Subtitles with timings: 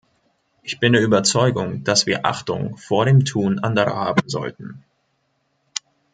[0.63, 4.83] Ich bin der Überzeugung, dass wir Achtung vor dem Tun anderer haben sollten.